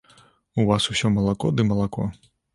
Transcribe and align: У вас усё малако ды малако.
У 0.63 0.65
вас 0.69 0.87
усё 0.95 1.13
малако 1.19 1.53
ды 1.59 1.69
малако. 1.69 2.09